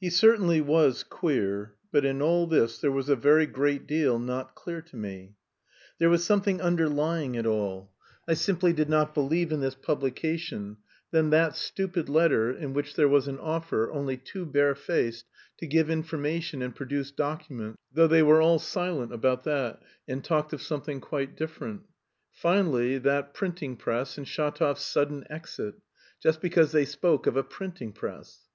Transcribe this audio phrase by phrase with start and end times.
[0.00, 4.18] III He certainly was queer, but in all this there was a very great deal
[4.18, 5.34] not clear to me.
[5.98, 7.92] There was something underlying it all.
[8.26, 10.78] I simply did not believe in this publication;
[11.10, 15.26] then that stupid letter, in which there was an offer, only too barefaced,
[15.58, 20.54] to give information and produce "documents," though they were all silent about that, and talked
[20.54, 21.82] of something quite different;
[22.32, 25.74] finally that printing press and Shatov's sudden exit,
[26.18, 28.48] just because they spoke of a printing press.